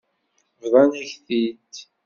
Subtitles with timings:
[0.61, 1.73] Bḍan-ak-t-id.